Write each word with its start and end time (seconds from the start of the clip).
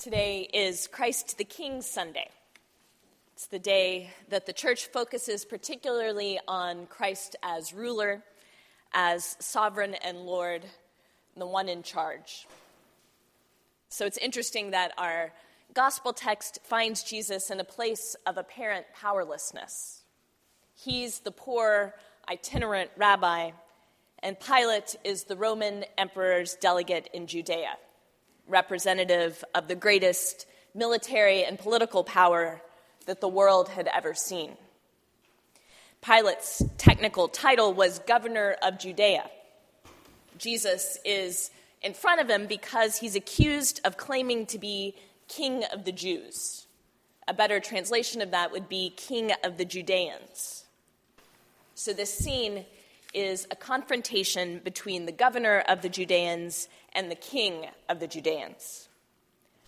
Today 0.00 0.48
is 0.54 0.86
Christ 0.86 1.36
the 1.36 1.44
King 1.44 1.82
Sunday. 1.82 2.30
It's 3.34 3.48
the 3.48 3.58
day 3.58 4.08
that 4.30 4.46
the 4.46 4.52
church 4.54 4.86
focuses 4.86 5.44
particularly 5.44 6.40
on 6.48 6.86
Christ 6.86 7.36
as 7.42 7.74
ruler, 7.74 8.22
as 8.94 9.36
sovereign 9.40 9.94
and 9.96 10.20
Lord, 10.20 10.64
the 11.36 11.44
one 11.44 11.68
in 11.68 11.82
charge. 11.82 12.46
So 13.90 14.06
it's 14.06 14.16
interesting 14.16 14.70
that 14.70 14.92
our 14.96 15.34
gospel 15.74 16.14
text 16.14 16.60
finds 16.62 17.02
Jesus 17.02 17.50
in 17.50 17.60
a 17.60 17.64
place 17.64 18.16
of 18.26 18.38
apparent 18.38 18.86
powerlessness. 18.94 20.00
He's 20.74 21.18
the 21.18 21.30
poor, 21.30 21.94
itinerant 22.26 22.90
rabbi, 22.96 23.50
and 24.22 24.40
Pilate 24.40 24.96
is 25.04 25.24
the 25.24 25.36
Roman 25.36 25.84
emperor's 25.98 26.54
delegate 26.54 27.10
in 27.12 27.26
Judea 27.26 27.76
representative 28.50 29.42
of 29.54 29.68
the 29.68 29.74
greatest 29.74 30.46
military 30.74 31.44
and 31.44 31.58
political 31.58 32.04
power 32.04 32.60
that 33.06 33.20
the 33.20 33.28
world 33.28 33.68
had 33.68 33.88
ever 33.88 34.14
seen. 34.14 34.56
Pilate's 36.02 36.62
technical 36.78 37.28
title 37.28 37.72
was 37.72 37.98
governor 38.00 38.56
of 38.62 38.78
Judea. 38.78 39.28
Jesus 40.38 40.98
is 41.04 41.50
in 41.82 41.94
front 41.94 42.20
of 42.20 42.28
him 42.28 42.46
because 42.46 42.98
he's 42.98 43.16
accused 43.16 43.80
of 43.84 43.96
claiming 43.96 44.46
to 44.46 44.58
be 44.58 44.94
king 45.28 45.64
of 45.72 45.84
the 45.84 45.92
Jews. 45.92 46.66
A 47.28 47.34
better 47.34 47.60
translation 47.60 48.22
of 48.22 48.30
that 48.30 48.50
would 48.50 48.68
be 48.68 48.90
king 48.96 49.30
of 49.44 49.56
the 49.56 49.64
Judeans. 49.64 50.64
So 51.74 51.92
this 51.92 52.12
scene 52.12 52.64
is 53.12 53.46
a 53.50 53.56
confrontation 53.56 54.60
between 54.62 55.06
the 55.06 55.12
governor 55.12 55.64
of 55.68 55.82
the 55.82 55.88
Judeans 55.88 56.68
and 56.92 57.10
the 57.10 57.16
king 57.16 57.66
of 57.88 58.00
the 58.00 58.06
Judeans. 58.06 58.88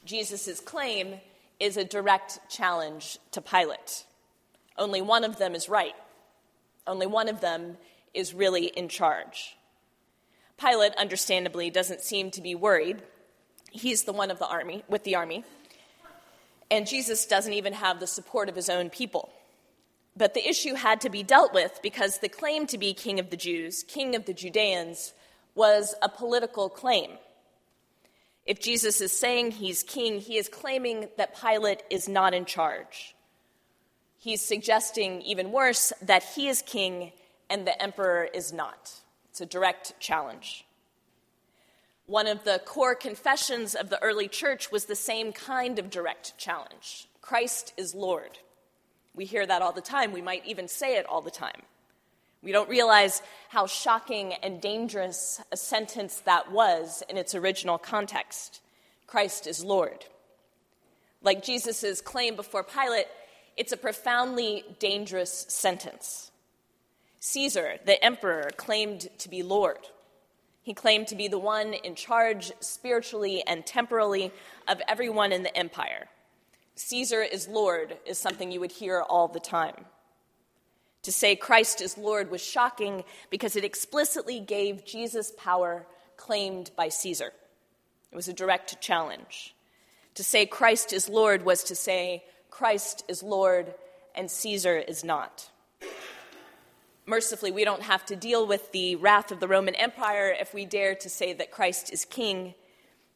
Jesus' 0.05 0.61
claim 0.61 1.21
is 1.61 1.77
a 1.77 1.85
direct 1.85 2.39
challenge 2.49 3.19
to 3.33 3.41
Pilate. 3.41 4.05
Only 4.77 5.01
one 5.01 5.25
of 5.25 5.39
them 5.39 5.55
is 5.55 5.69
right. 5.69 5.95
Only 6.87 7.07
one 7.07 7.29
of 7.29 7.41
them 7.41 7.77
is 8.15 8.34
really 8.34 8.67
in 8.67 8.89
charge. 8.89 9.56
Pilate, 10.59 10.95
understandably, 10.97 11.71
doesn't 11.71 12.01
seem 12.01 12.31
to 12.33 12.41
be 12.41 12.55
worried. 12.55 13.03
He's 13.71 14.05
the 14.05 14.12
one 14.12 14.31
of 14.31 14.39
the 14.39 14.47
army, 14.47 14.84
with 14.89 15.05
the 15.05 15.17
army. 15.17 15.45
And 16.71 16.87
Jesus 16.87 17.27
doesn't 17.27 17.53
even 17.53 17.75
have 17.75 18.01
the 18.01 18.06
support 18.06 18.49
of 18.49 18.56
his 18.56 18.69
own 18.69 18.91
people. 18.91 19.31
But 20.17 20.35
the 20.35 20.47
issue 20.47 20.75
had 20.75 21.01
to 21.03 21.11
be 21.11 21.23
dealt 21.23 21.55
with 21.55 21.81
because 21.83 22.19
the 22.19 22.29
claim 22.29 22.67
to 22.67 22.79
be 22.79 22.93
king 22.93 23.19
of 23.19 23.31
the 23.31 23.37
Jews, 23.37 23.83
king 23.83 24.15
of 24.15 24.27
the 24.27 24.35
Judeans, 24.35 25.15
was 25.55 25.95
a 26.03 26.09
political 26.09 26.69
claim. 26.69 27.13
If 28.45 28.61
Jesus 28.61 29.01
is 29.01 29.13
saying 29.13 29.53
he's 29.53 29.83
king, 29.83 30.21
he 30.21 30.37
is 30.37 30.49
claiming 30.49 31.09
that 31.17 31.41
Pilate 31.41 31.83
is 31.91 32.09
not 32.09 32.35
in 32.35 32.45
charge. 32.45 33.15
He's 34.19 34.43
suggesting, 34.43 35.23
even 35.23 35.53
worse, 35.53 35.93
that 36.03 36.23
he 36.23 36.49
is 36.49 36.63
king 36.63 37.13
and 37.49 37.67
the 37.67 37.81
emperor 37.83 38.29
is 38.33 38.53
not. 38.53 38.93
It's 39.31 39.41
a 39.41 39.47
direct 39.47 39.95
challenge. 39.99 40.65
One 42.07 42.27
of 42.27 42.45
the 42.45 42.61
core 42.65 42.95
confessions 42.95 43.75
of 43.75 43.89
the 43.89 44.03
early 44.03 44.29
church 44.29 44.71
was 44.71 44.85
the 44.85 44.97
same 44.97 45.33
kind 45.33 45.79
of 45.79 45.91
direct 45.91 46.37
challenge 46.37 47.09
Christ 47.21 47.73
is 47.77 47.95
Lord. 47.95 48.39
We 49.15 49.25
hear 49.25 49.47
that 49.47 49.63
all 49.63 49.73
the 49.73 49.81
time. 49.81 50.13
We 50.13 50.23
might 50.23 50.47
even 50.47 50.69
say 50.69 50.97
it 50.97 51.07
all 51.07 51.21
the 51.21 51.31
time. 51.31 51.63
We 52.43 52.51
don't 52.51 52.69
realize 52.69 53.23
how 53.51 53.67
shocking 53.67 54.35
and 54.35 54.61
dangerous 54.61 55.41
a 55.53 55.57
sentence 55.57 56.21
that 56.21 56.51
was 56.51 57.03
in 57.09 57.17
its 57.17 57.35
original 57.35 57.79
context 57.79 58.61
Christ 59.07 59.47
is 59.47 59.63
Lord. 59.63 60.07
Like 61.21 61.45
Jesus' 61.45 62.01
claim 62.01 62.35
before 62.35 62.65
Pilate, 62.65 63.07
it's 63.59 63.73
a 63.73 63.77
profoundly 63.77 64.65
dangerous 64.79 65.45
sentence. 65.49 66.31
Caesar, 67.21 67.77
the 67.84 68.03
emperor, 68.03 68.51
claimed 68.56 69.09
to 69.19 69.28
be 69.28 69.43
Lord. 69.43 69.87
He 70.62 70.75
claimed 70.75 71.09
to 71.09 71.15
be 71.15 71.28
the 71.28 71.39
one 71.39 71.75
in 71.75 71.95
charge 71.95 72.53
spiritually 72.61 73.45
and 73.47 73.67
temporally 73.67 74.33
of 74.67 74.81
everyone 74.89 75.31
in 75.31 75.43
the 75.43 75.56
empire. 75.56 76.09
Caesar 76.75 77.22
is 77.22 77.49
Lord 77.49 77.99
is 78.06 78.19
something 78.19 78.50
you 78.50 78.60
would 78.60 78.72
hear 78.72 79.00
all 79.00 79.28
the 79.28 79.41
time. 79.41 79.84
To 81.03 81.12
say 81.12 81.34
Christ 81.34 81.81
is 81.81 81.99
Lord 81.99 82.31
was 82.31 82.41
shocking 82.41 83.05
because 83.28 83.56
it 83.56 83.65
explicitly 83.65 84.41
gave 84.41 84.84
Jesus 84.84 85.33
power 85.37 85.87
claimed 86.16 86.71
by 86.77 86.88
Caesar. 86.88 87.33
It 88.10 88.16
was 88.16 88.28
a 88.28 88.33
direct 88.33 88.81
challenge. 88.81 89.55
To 90.15 90.22
say 90.25 90.47
Christ 90.47 90.93
is 90.93 91.09
Lord 91.09 91.44
was 91.44 91.65
to 91.65 91.75
say 91.75 92.25
Christ 92.50 93.04
is 93.09 93.22
Lord 93.22 93.75
and 94.15 94.31
Caesar 94.31 94.77
is 94.77 95.03
not. 95.03 95.49
Mercifully, 97.04 97.50
we 97.50 97.65
don't 97.65 97.83
have 97.83 98.06
to 98.06 98.16
deal 98.16 98.47
with 98.47 98.71
the 98.71 98.94
wrath 98.97 99.33
of 99.33 99.41
the 99.41 99.49
Roman 99.49 99.75
Empire 99.75 100.34
if 100.39 100.54
we 100.54 100.65
dare 100.65 100.94
to 100.94 101.09
say 101.09 101.33
that 101.33 101.50
Christ 101.50 101.93
is 101.93 102.04
king, 102.04 102.54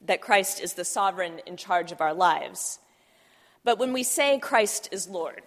that 0.00 0.20
Christ 0.20 0.60
is 0.60 0.74
the 0.74 0.84
sovereign 0.84 1.40
in 1.46 1.56
charge 1.56 1.92
of 1.92 2.00
our 2.00 2.14
lives. 2.14 2.80
But 3.66 3.80
when 3.80 3.92
we 3.92 4.04
say 4.04 4.38
Christ 4.38 4.90
is 4.92 5.08
Lord, 5.08 5.42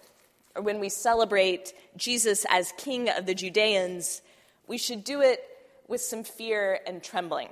or 0.54 0.60
when 0.60 0.78
we 0.78 0.90
celebrate 0.90 1.72
Jesus 1.96 2.44
as 2.50 2.74
King 2.76 3.08
of 3.08 3.24
the 3.24 3.34
Judeans, 3.34 4.20
we 4.66 4.76
should 4.76 5.04
do 5.04 5.22
it 5.22 5.42
with 5.88 6.02
some 6.02 6.22
fear 6.22 6.80
and 6.86 7.02
trembling. 7.02 7.48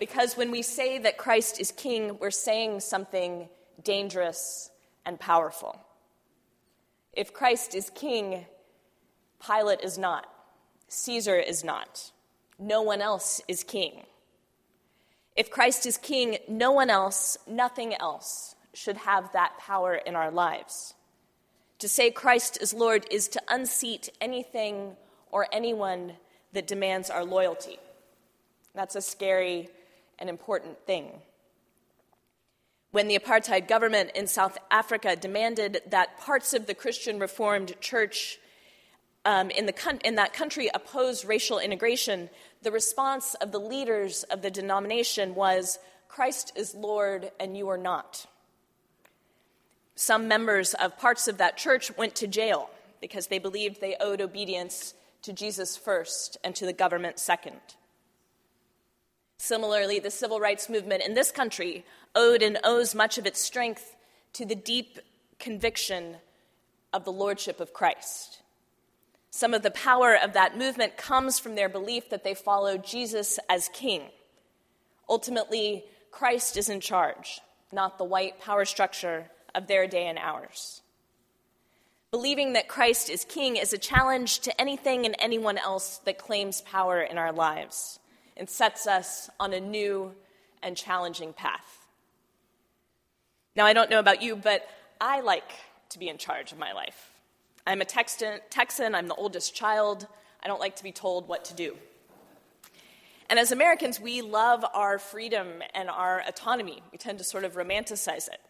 Because 0.00 0.38
when 0.38 0.50
we 0.50 0.62
say 0.62 0.98
that 1.00 1.18
Christ 1.18 1.60
is 1.60 1.72
King, 1.72 2.18
we're 2.18 2.30
saying 2.30 2.80
something 2.80 3.50
dangerous 3.84 4.70
and 5.04 5.20
powerful. 5.20 5.78
If 7.12 7.34
Christ 7.34 7.74
is 7.74 7.90
King, 7.90 8.46
Pilate 9.46 9.82
is 9.82 9.98
not, 9.98 10.26
Caesar 10.88 11.36
is 11.36 11.62
not, 11.62 12.12
no 12.58 12.80
one 12.80 13.02
else 13.02 13.42
is 13.46 13.62
King. 13.62 14.04
If 15.36 15.50
Christ 15.50 15.84
is 15.84 15.98
King, 15.98 16.38
no 16.48 16.72
one 16.72 16.88
else, 16.88 17.36
nothing 17.46 17.92
else 17.94 18.54
should 18.78 18.96
have 18.98 19.32
that 19.32 19.58
power 19.58 19.94
in 19.94 20.14
our 20.14 20.30
lives. 20.30 20.94
To 21.80 21.88
say 21.88 22.10
Christ 22.10 22.58
is 22.60 22.72
Lord 22.72 23.06
is 23.10 23.28
to 23.28 23.42
unseat 23.48 24.08
anything 24.20 24.96
or 25.30 25.46
anyone 25.52 26.14
that 26.52 26.66
demands 26.66 27.10
our 27.10 27.24
loyalty. 27.24 27.78
That's 28.74 28.96
a 28.96 29.02
scary 29.02 29.68
and 30.18 30.30
important 30.30 30.78
thing. 30.86 31.10
When 32.90 33.08
the 33.08 33.18
apartheid 33.18 33.68
government 33.68 34.12
in 34.14 34.26
South 34.26 34.56
Africa 34.70 35.14
demanded 35.14 35.82
that 35.90 36.18
parts 36.18 36.54
of 36.54 36.66
the 36.66 36.74
Christian 36.74 37.18
Reformed 37.18 37.78
Church 37.80 38.38
um, 39.24 39.50
in, 39.50 39.66
the, 39.66 40.00
in 40.04 40.14
that 40.14 40.32
country 40.32 40.70
oppose 40.72 41.24
racial 41.24 41.58
integration, 41.58 42.30
the 42.62 42.72
response 42.72 43.34
of 43.34 43.52
the 43.52 43.60
leaders 43.60 44.22
of 44.24 44.40
the 44.40 44.50
denomination 44.50 45.34
was 45.34 45.78
Christ 46.08 46.52
is 46.56 46.74
Lord 46.74 47.30
and 47.38 47.56
you 47.56 47.68
are 47.68 47.76
not. 47.76 48.26
Some 50.00 50.28
members 50.28 50.74
of 50.74 50.96
parts 50.96 51.26
of 51.26 51.38
that 51.38 51.56
church 51.56 51.90
went 51.96 52.14
to 52.14 52.28
jail 52.28 52.70
because 53.00 53.26
they 53.26 53.40
believed 53.40 53.80
they 53.80 53.96
owed 53.98 54.20
obedience 54.20 54.94
to 55.22 55.32
Jesus 55.32 55.76
first 55.76 56.36
and 56.44 56.54
to 56.54 56.64
the 56.64 56.72
government 56.72 57.18
second. 57.18 57.58
Similarly, 59.38 59.98
the 59.98 60.12
civil 60.12 60.38
rights 60.38 60.68
movement 60.68 61.02
in 61.04 61.14
this 61.14 61.32
country 61.32 61.84
owed 62.14 62.42
and 62.42 62.58
owes 62.62 62.94
much 62.94 63.18
of 63.18 63.26
its 63.26 63.40
strength 63.40 63.96
to 64.34 64.44
the 64.44 64.54
deep 64.54 65.00
conviction 65.40 66.18
of 66.92 67.04
the 67.04 67.10
lordship 67.10 67.58
of 67.58 67.72
Christ. 67.72 68.42
Some 69.30 69.52
of 69.52 69.64
the 69.64 69.72
power 69.72 70.16
of 70.16 70.32
that 70.34 70.56
movement 70.56 70.96
comes 70.96 71.40
from 71.40 71.56
their 71.56 71.68
belief 71.68 72.08
that 72.10 72.22
they 72.22 72.34
follow 72.34 72.78
Jesus 72.78 73.40
as 73.48 73.68
king. 73.72 74.02
Ultimately, 75.08 75.82
Christ 76.12 76.56
is 76.56 76.68
in 76.68 76.78
charge, 76.78 77.40
not 77.72 77.98
the 77.98 78.04
white 78.04 78.40
power 78.40 78.64
structure 78.64 79.28
of 79.58 79.66
their 79.66 79.86
day 79.86 80.06
and 80.06 80.18
ours. 80.18 80.80
Believing 82.12 82.54
that 82.54 82.68
Christ 82.68 83.10
is 83.10 83.24
king 83.24 83.56
is 83.56 83.74
a 83.74 83.78
challenge 83.78 84.38
to 84.40 84.58
anything 84.58 85.04
and 85.04 85.14
anyone 85.18 85.58
else 85.58 85.98
that 86.06 86.16
claims 86.16 86.62
power 86.62 87.02
in 87.02 87.18
our 87.18 87.32
lives 87.32 87.98
and 88.36 88.48
sets 88.48 88.86
us 88.86 89.28
on 89.38 89.52
a 89.52 89.60
new 89.60 90.14
and 90.62 90.76
challenging 90.76 91.34
path. 91.34 91.86
Now, 93.56 93.66
I 93.66 93.72
don't 93.72 93.90
know 93.90 93.98
about 93.98 94.22
you, 94.22 94.36
but 94.36 94.66
I 95.00 95.20
like 95.20 95.50
to 95.90 95.98
be 95.98 96.08
in 96.08 96.16
charge 96.16 96.52
of 96.52 96.58
my 96.58 96.72
life. 96.72 97.10
I'm 97.66 97.82
a 97.82 97.84
Texan, 97.84 98.94
I'm 98.94 99.08
the 99.08 99.14
oldest 99.16 99.54
child. 99.54 100.06
I 100.42 100.46
don't 100.46 100.60
like 100.60 100.76
to 100.76 100.84
be 100.84 100.92
told 100.92 101.28
what 101.28 101.44
to 101.46 101.54
do. 101.54 101.76
And 103.28 103.38
as 103.38 103.52
Americans, 103.52 104.00
we 104.00 104.22
love 104.22 104.64
our 104.72 104.98
freedom 104.98 105.62
and 105.74 105.90
our 105.90 106.22
autonomy. 106.26 106.82
We 106.92 106.96
tend 106.96 107.18
to 107.18 107.24
sort 107.24 107.44
of 107.44 107.54
romanticize 107.54 108.28
it 108.28 108.40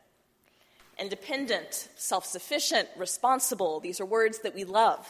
independent, 0.99 1.89
self 1.97 2.25
sufficient, 2.25 2.89
responsible. 2.97 3.81
These 3.81 4.01
are 4.01 4.07
words 4.07 4.41
that 4.41 4.55
we 4.55 4.65
love. 4.65 5.07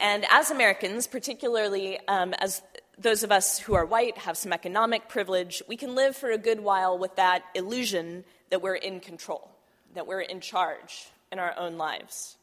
And 0.00 0.24
as 0.30 0.50
Americans, 0.50 1.06
particularly 1.06 1.98
um, 2.08 2.34
as 2.34 2.62
those 2.98 3.22
of 3.22 3.32
us 3.32 3.58
who 3.58 3.74
are 3.74 3.86
white 3.86 4.18
have 4.18 4.36
some 4.36 4.52
economic 4.52 5.08
privilege, 5.08 5.62
we 5.68 5.76
can 5.76 5.94
live 5.94 6.16
for 6.16 6.30
a 6.30 6.38
good 6.38 6.60
while 6.60 6.98
with 6.98 7.16
that 7.16 7.44
illusion 7.54 8.24
that 8.50 8.62
we're 8.62 8.74
in 8.74 9.00
control, 9.00 9.50
that 9.94 10.06
we're 10.06 10.20
in 10.20 10.40
charge 10.40 11.08
in 11.30 11.38
our 11.38 11.54
own 11.58 11.78
lives. 11.78 12.36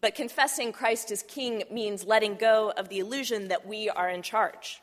But 0.00 0.14
confessing 0.14 0.72
Christ 0.72 1.10
as 1.10 1.22
King 1.22 1.62
means 1.70 2.04
letting 2.04 2.34
go 2.34 2.72
of 2.76 2.88
the 2.88 2.98
illusion 2.98 3.48
that 3.48 3.66
we 3.66 3.88
are 3.88 4.10
in 4.10 4.22
charge. 4.22 4.82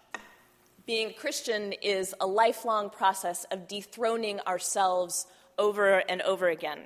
Being 0.87 1.09
a 1.09 1.13
Christian 1.13 1.73
is 1.73 2.15
a 2.19 2.25
lifelong 2.25 2.89
process 2.89 3.45
of 3.51 3.67
dethroning 3.67 4.39
ourselves 4.41 5.27
over 5.57 5.99
and 5.99 6.21
over 6.21 6.49
again 6.49 6.79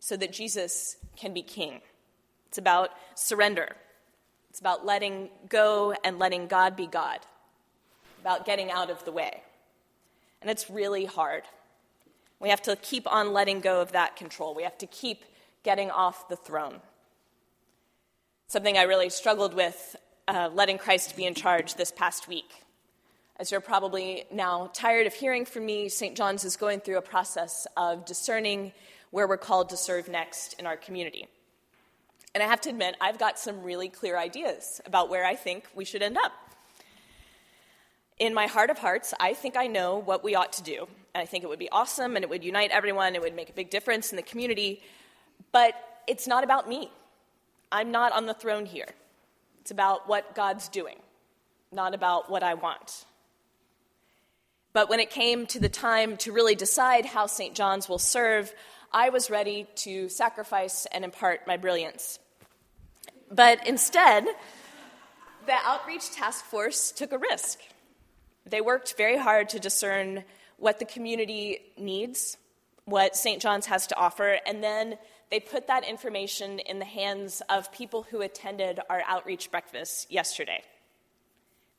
so 0.00 0.16
that 0.16 0.32
Jesus 0.32 0.96
can 1.16 1.32
be 1.32 1.42
King. 1.42 1.80
It's 2.48 2.58
about 2.58 2.90
surrender. 3.14 3.74
It's 4.50 4.60
about 4.60 4.86
letting 4.86 5.30
go 5.48 5.94
and 6.04 6.18
letting 6.18 6.46
God 6.46 6.76
be 6.76 6.86
God, 6.86 7.18
about 8.20 8.46
getting 8.46 8.70
out 8.70 8.90
of 8.90 9.04
the 9.04 9.12
way. 9.12 9.42
And 10.40 10.50
it's 10.50 10.70
really 10.70 11.04
hard. 11.04 11.42
We 12.40 12.50
have 12.50 12.62
to 12.62 12.76
keep 12.76 13.10
on 13.10 13.32
letting 13.32 13.60
go 13.60 13.80
of 13.80 13.92
that 13.92 14.16
control. 14.16 14.54
We 14.54 14.62
have 14.62 14.78
to 14.78 14.86
keep 14.86 15.24
getting 15.62 15.90
off 15.90 16.28
the 16.28 16.36
throne. 16.36 16.80
Something 18.46 18.78
I 18.78 18.82
really 18.82 19.10
struggled 19.10 19.54
with 19.54 19.96
uh, 20.28 20.50
letting 20.52 20.78
Christ 20.78 21.16
be 21.16 21.24
in 21.24 21.34
charge 21.34 21.74
this 21.74 21.90
past 21.90 22.28
week. 22.28 22.65
As 23.38 23.50
you're 23.50 23.60
probably 23.60 24.24
now 24.32 24.70
tired 24.72 25.06
of 25.06 25.12
hearing 25.12 25.44
from 25.44 25.66
me, 25.66 25.90
St. 25.90 26.16
John's 26.16 26.42
is 26.42 26.56
going 26.56 26.80
through 26.80 26.96
a 26.96 27.02
process 27.02 27.66
of 27.76 28.06
discerning 28.06 28.72
where 29.10 29.28
we're 29.28 29.36
called 29.36 29.68
to 29.70 29.76
serve 29.76 30.08
next 30.08 30.54
in 30.58 30.66
our 30.66 30.76
community. 30.76 31.28
And 32.34 32.42
I 32.42 32.46
have 32.46 32.62
to 32.62 32.70
admit, 32.70 32.96
I've 32.98 33.18
got 33.18 33.38
some 33.38 33.62
really 33.62 33.90
clear 33.90 34.16
ideas 34.16 34.80
about 34.86 35.10
where 35.10 35.26
I 35.26 35.34
think 35.34 35.66
we 35.74 35.84
should 35.84 36.00
end 36.00 36.16
up. 36.16 36.32
In 38.18 38.32
my 38.32 38.46
heart 38.46 38.70
of 38.70 38.78
hearts, 38.78 39.12
I 39.20 39.34
think 39.34 39.54
I 39.54 39.66
know 39.66 39.98
what 39.98 40.24
we 40.24 40.34
ought 40.34 40.54
to 40.54 40.62
do. 40.62 40.88
And 41.14 41.20
I 41.20 41.26
think 41.26 41.44
it 41.44 41.48
would 41.48 41.58
be 41.58 41.70
awesome 41.70 42.16
and 42.16 42.22
it 42.22 42.30
would 42.30 42.42
unite 42.42 42.70
everyone, 42.70 43.14
it 43.14 43.20
would 43.20 43.36
make 43.36 43.50
a 43.50 43.54
big 43.54 43.68
difference 43.68 44.12
in 44.12 44.16
the 44.16 44.22
community. 44.22 44.82
But 45.52 45.74
it's 46.06 46.26
not 46.26 46.42
about 46.42 46.70
me. 46.70 46.90
I'm 47.70 47.90
not 47.90 48.12
on 48.12 48.24
the 48.24 48.34
throne 48.34 48.64
here. 48.64 48.88
It's 49.60 49.70
about 49.70 50.08
what 50.08 50.34
God's 50.34 50.68
doing, 50.68 50.96
not 51.70 51.94
about 51.94 52.30
what 52.30 52.42
I 52.42 52.54
want. 52.54 53.04
But 54.76 54.90
when 54.90 55.00
it 55.00 55.08
came 55.08 55.46
to 55.46 55.58
the 55.58 55.70
time 55.70 56.18
to 56.18 56.32
really 56.32 56.54
decide 56.54 57.06
how 57.06 57.24
St. 57.28 57.54
John's 57.54 57.88
will 57.88 57.98
serve, 57.98 58.52
I 58.92 59.08
was 59.08 59.30
ready 59.30 59.66
to 59.76 60.10
sacrifice 60.10 60.86
and 60.92 61.02
impart 61.02 61.46
my 61.46 61.56
brilliance. 61.56 62.18
But 63.30 63.66
instead, 63.66 64.26
the 65.46 65.54
outreach 65.64 66.10
task 66.10 66.44
force 66.44 66.92
took 66.92 67.12
a 67.12 67.16
risk. 67.16 67.58
They 68.44 68.60
worked 68.60 68.98
very 68.98 69.16
hard 69.16 69.48
to 69.48 69.58
discern 69.58 70.24
what 70.58 70.78
the 70.78 70.84
community 70.84 71.60
needs, 71.78 72.36
what 72.84 73.16
St. 73.16 73.40
John's 73.40 73.64
has 73.64 73.86
to 73.86 73.96
offer, 73.96 74.40
and 74.44 74.62
then 74.62 74.98
they 75.30 75.40
put 75.40 75.68
that 75.68 75.88
information 75.88 76.58
in 76.58 76.80
the 76.80 76.84
hands 76.84 77.40
of 77.48 77.72
people 77.72 78.02
who 78.02 78.20
attended 78.20 78.80
our 78.90 79.02
outreach 79.06 79.50
breakfast 79.50 80.12
yesterday. 80.12 80.62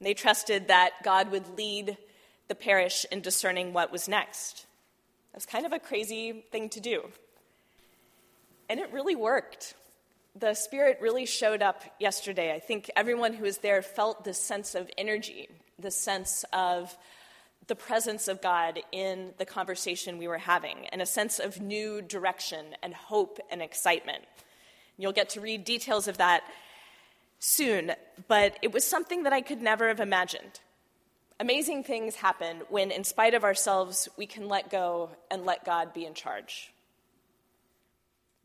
They 0.02 0.16
trusted 0.16 0.70
that 0.70 0.94
God 1.04 1.30
would 1.30 1.60
lead 1.60 1.96
the 2.48 2.56
parish 2.56 3.06
in 3.12 3.22
discerning 3.22 3.74
what 3.74 3.92
was 3.92 4.08
next. 4.08 4.66
That's 5.34 5.46
kind 5.46 5.66
of 5.66 5.74
a 5.74 5.80
crazy 5.80 6.44
thing 6.52 6.70
to 6.70 6.80
do. 6.80 7.04
And 8.70 8.80
it 8.80 8.92
really 8.92 9.16
worked. 9.16 9.76
The 10.36 10.54
Spirit 10.54 11.00
really 11.02 11.26
showed 11.26 11.62
up 11.62 11.84
yesterday. 12.00 12.54
I 12.54 12.60
think 12.60 12.92
everyone 12.96 13.34
who 13.34 13.44
was 13.44 13.60
there 13.60 13.82
felt 13.82 14.24
this 14.24 14.40
sense 14.40 14.76
of 14.76 14.90
energy, 14.98 15.50
this 15.80 15.96
sense 15.96 16.46
of 16.54 16.96
the 17.68 17.76
presence 17.76 18.28
of 18.28 18.42
God 18.42 18.80
in 18.92 19.34
the 19.38 19.46
conversation 19.46 20.18
we 20.18 20.28
were 20.28 20.38
having, 20.38 20.88
and 20.88 21.02
a 21.02 21.06
sense 21.06 21.40
of 21.40 21.60
new 21.60 22.02
direction 22.02 22.66
and 22.82 22.94
hope 22.94 23.40
and 23.52 23.62
excitement. 23.62 24.24
You'll 24.98 25.12
get 25.12 25.30
to 25.30 25.42
read 25.42 25.66
details 25.66 26.08
of 26.08 26.18
that 26.18 26.44
soon, 27.40 27.92
but 28.28 28.58
it 28.62 28.72
was 28.72 28.84
something 28.84 29.24
that 29.24 29.34
I 29.34 29.42
could 29.42 29.62
never 29.62 29.90
have 29.90 30.00
imagined. 30.00 30.62
Amazing 31.40 31.84
things 31.84 32.16
happen 32.16 32.64
when, 32.70 32.90
in 32.90 33.04
spite 33.04 33.36
of 33.36 33.44
ourselves, 33.44 34.10
we 34.18 34.26
can 34.26 34.48
let 34.48 34.72
go 34.72 35.12
and 35.30 35.46
let 35.46 35.64
God 35.64 35.94
be 35.94 36.06
in 36.06 36.16
charge. 36.16 36.74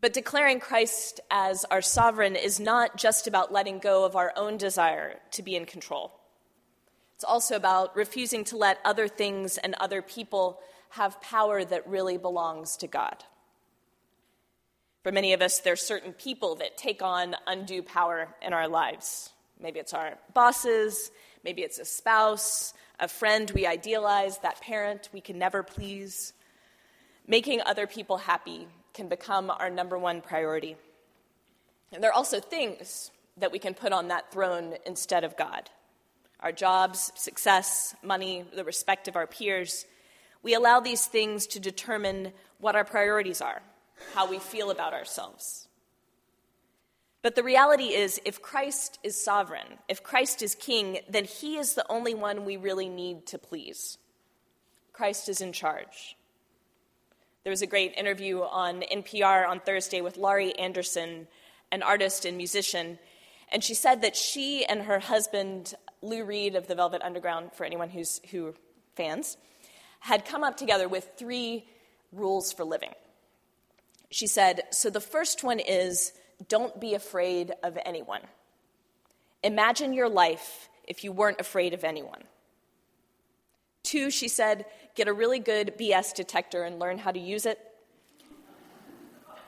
But 0.02 0.12
declaring 0.12 0.60
Christ 0.60 1.20
as 1.30 1.64
our 1.70 1.80
sovereign 1.80 2.36
is 2.36 2.60
not 2.60 2.96
just 2.96 3.26
about 3.26 3.52
letting 3.52 3.78
go 3.78 4.04
of 4.04 4.16
our 4.16 4.32
own 4.36 4.58
desire 4.58 5.20
to 5.30 5.42
be 5.42 5.56
in 5.56 5.64
control. 5.64 6.12
It's 7.14 7.24
also 7.24 7.54
about 7.54 7.96
refusing 7.96 8.44
to 8.46 8.56
let 8.56 8.80
other 8.84 9.08
things 9.08 9.56
and 9.56 9.74
other 9.74 10.02
people 10.02 10.58
have 10.90 11.22
power 11.22 11.64
that 11.64 11.88
really 11.88 12.18
belongs 12.18 12.76
to 12.78 12.88
God. 12.88 13.24
For 15.02 15.12
many 15.12 15.32
of 15.32 15.40
us, 15.40 15.60
there 15.60 15.72
are 15.72 15.76
certain 15.76 16.12
people 16.12 16.56
that 16.56 16.76
take 16.76 17.00
on 17.00 17.36
undue 17.46 17.82
power 17.82 18.28
in 18.42 18.52
our 18.52 18.68
lives. 18.68 19.30
Maybe 19.60 19.80
it's 19.80 19.94
our 19.94 20.18
bosses, 20.34 21.10
maybe 21.44 21.62
it's 21.62 21.78
a 21.78 21.84
spouse, 21.84 22.74
a 23.00 23.08
friend 23.08 23.50
we 23.54 23.66
idealize, 23.66 24.38
that 24.38 24.60
parent 24.60 25.08
we 25.12 25.20
can 25.20 25.38
never 25.38 25.62
please. 25.62 26.32
Making 27.26 27.60
other 27.62 27.86
people 27.86 28.18
happy 28.18 28.66
can 28.94 29.08
become 29.08 29.50
our 29.50 29.70
number 29.70 29.98
one 29.98 30.20
priority. 30.20 30.76
And 31.92 32.02
there 32.02 32.10
are 32.10 32.14
also 32.14 32.40
things 32.40 33.10
that 33.36 33.52
we 33.52 33.58
can 33.58 33.74
put 33.74 33.92
on 33.92 34.08
that 34.08 34.30
throne 34.32 34.74
instead 34.86 35.24
of 35.24 35.36
God 35.36 35.70
our 36.40 36.50
jobs, 36.50 37.12
success, 37.14 37.94
money, 38.02 38.44
the 38.56 38.64
respect 38.64 39.06
of 39.06 39.14
our 39.14 39.28
peers. 39.28 39.86
We 40.42 40.54
allow 40.54 40.80
these 40.80 41.06
things 41.06 41.46
to 41.46 41.60
determine 41.60 42.32
what 42.58 42.74
our 42.74 42.84
priorities 42.84 43.40
are, 43.40 43.62
how 44.14 44.28
we 44.28 44.40
feel 44.40 44.72
about 44.72 44.92
ourselves. 44.92 45.68
But 47.22 47.36
the 47.36 47.44
reality 47.44 47.94
is, 47.94 48.20
if 48.24 48.42
Christ 48.42 48.98
is 49.04 49.22
sovereign, 49.22 49.78
if 49.88 50.02
Christ 50.02 50.42
is 50.42 50.56
king, 50.56 50.98
then 51.08 51.24
he 51.24 51.56
is 51.56 51.74
the 51.74 51.86
only 51.88 52.14
one 52.14 52.44
we 52.44 52.56
really 52.56 52.88
need 52.88 53.26
to 53.26 53.38
please. 53.38 53.96
Christ 54.92 55.28
is 55.28 55.40
in 55.40 55.52
charge. 55.52 56.16
There 57.44 57.50
was 57.52 57.62
a 57.62 57.66
great 57.66 57.94
interview 57.96 58.40
on 58.42 58.82
NPR 58.82 59.48
on 59.48 59.60
Thursday 59.60 60.00
with 60.00 60.16
Laurie 60.16 60.56
Anderson, 60.58 61.28
an 61.70 61.82
artist 61.82 62.24
and 62.24 62.36
musician, 62.36 62.98
and 63.52 63.62
she 63.62 63.74
said 63.74 64.02
that 64.02 64.16
she 64.16 64.64
and 64.64 64.82
her 64.82 64.98
husband, 64.98 65.74
Lou 66.00 66.24
Reed 66.24 66.56
of 66.56 66.66
the 66.66 66.74
Velvet 66.74 67.02
Underground, 67.02 67.52
for 67.52 67.64
anyone 67.64 67.90
who's 67.90 68.20
who 68.30 68.54
fans, 68.96 69.36
had 70.00 70.24
come 70.24 70.42
up 70.42 70.56
together 70.56 70.88
with 70.88 71.12
three 71.16 71.66
rules 72.12 72.52
for 72.52 72.64
living. 72.64 72.92
She 74.10 74.26
said, 74.26 74.62
so 74.70 74.90
the 74.90 75.00
first 75.00 75.44
one 75.44 75.60
is 75.60 76.12
don't 76.48 76.80
be 76.80 76.94
afraid 76.94 77.52
of 77.62 77.78
anyone. 77.84 78.22
Imagine 79.42 79.92
your 79.92 80.08
life 80.08 80.68
if 80.86 81.04
you 81.04 81.12
weren't 81.12 81.40
afraid 81.40 81.74
of 81.74 81.84
anyone. 81.84 82.24
Two, 83.82 84.10
she 84.10 84.28
said, 84.28 84.66
get 84.94 85.08
a 85.08 85.12
really 85.12 85.38
good 85.38 85.76
BS 85.78 86.14
detector 86.14 86.62
and 86.62 86.78
learn 86.78 86.98
how 86.98 87.10
to 87.10 87.18
use 87.18 87.46
it. 87.46 87.58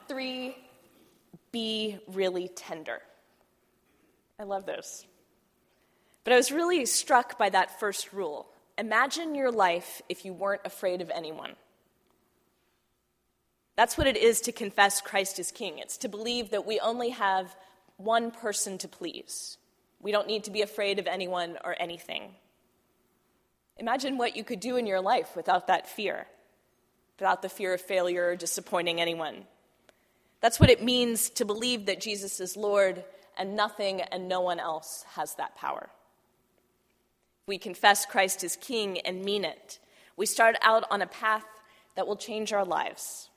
Three, 0.09 0.57
be 1.53 1.99
really 2.09 2.49
tender. 2.49 3.01
I 4.39 4.43
love 4.43 4.67
those. 4.67 5.07
But 6.25 6.33
I 6.33 6.37
was 6.37 6.51
really 6.51 6.85
struck 6.87 7.39
by 7.39 7.51
that 7.51 7.79
first 7.79 8.13
rule. 8.13 8.49
Imagine 8.77 9.35
your 9.35 9.53
life 9.53 10.03
if 10.09 10.25
you 10.25 10.33
weren't 10.33 10.63
afraid 10.65 11.01
of 11.01 11.11
anyone. 11.11 11.55
That's 13.77 13.99
what 13.99 14.07
it 14.07 14.17
is 14.17 14.41
to 14.43 14.53
confess 14.53 15.01
Christ 15.01 15.39
as 15.39 15.51
King. 15.51 15.79
It's 15.79 15.99
to 15.99 16.09
believe 16.09 16.51
that 16.51 16.67
we 16.67 16.79
only 16.81 17.11
have 17.11 17.55
one 17.97 18.31
person 18.31 18.79
to 18.79 18.89
please. 18.89 19.59
We 20.01 20.13
don't 20.13 20.29
need 20.29 20.45
to 20.45 20.51
be 20.51 20.63
afraid 20.63 20.99
of 20.99 21.07
anyone 21.07 21.59
or 21.65 21.75
anything. 21.79 22.35
Imagine 23.79 24.19
what 24.19 24.37
you 24.37 24.45
could 24.45 24.61
do 24.61 24.77
in 24.77 24.87
your 24.87 25.01
life 25.01 25.35
without 25.35 25.67
that 25.67 25.89
fear, 25.89 26.27
without 27.19 27.43
the 27.43 27.49
fear 27.49 27.75
of 27.75 27.81
failure 27.81 28.29
or 28.29 28.37
disappointing 28.37 29.01
anyone. 29.01 29.47
That's 30.41 30.61
what 30.61 30.71
it 30.71 30.83
means 30.83 31.31
to 31.31 31.45
believe 31.45 31.87
that 31.87 32.01
Jesus 32.01 32.39
is 32.39 32.57
Lord 32.57 33.03
and 33.37 33.57
nothing 33.57 34.03
and 34.03 34.29
no 34.29 34.41
one 34.41 34.61
else 34.61 35.05
has 35.15 35.35
that 35.37 35.57
power. 35.57 35.89
We 37.47 37.59
confess 37.59 38.07
Christ 38.07 38.45
as 38.45 38.57
King 38.57 39.01
and 39.01 39.25
mean 39.25 39.45
it. 39.45 39.79
We 40.17 40.27
start 40.27 40.57
out 40.63 40.85
on 40.91 41.03
a 41.03 41.07
path 41.07 41.45
that 41.97 42.07
will 42.07 42.17
change 42.17 42.53
our 42.53 42.65
lives. 42.65 43.31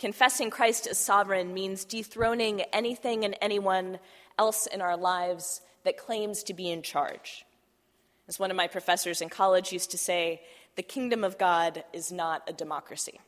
Confessing 0.00 0.48
Christ 0.48 0.86
as 0.86 0.96
sovereign 0.96 1.52
means 1.52 1.84
dethroning 1.84 2.62
anything 2.72 3.22
and 3.22 3.36
anyone 3.42 3.98
else 4.38 4.64
in 4.64 4.80
our 4.80 4.96
lives 4.96 5.60
that 5.84 5.98
claims 5.98 6.42
to 6.44 6.54
be 6.54 6.70
in 6.70 6.80
charge. 6.80 7.44
As 8.26 8.38
one 8.38 8.50
of 8.50 8.56
my 8.56 8.66
professors 8.66 9.20
in 9.20 9.28
college 9.28 9.74
used 9.74 9.90
to 9.90 9.98
say, 9.98 10.40
the 10.74 10.82
kingdom 10.82 11.22
of 11.22 11.36
God 11.36 11.84
is 11.92 12.10
not 12.10 12.48
a 12.48 12.54
democracy. 12.54 13.20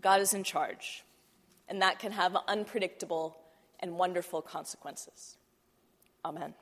God 0.00 0.20
is 0.20 0.34
in 0.34 0.42
charge, 0.42 1.04
and 1.68 1.80
that 1.82 2.00
can 2.00 2.10
have 2.10 2.36
unpredictable 2.48 3.36
and 3.78 3.96
wonderful 3.96 4.42
consequences. 4.42 5.36
Amen. 6.24 6.54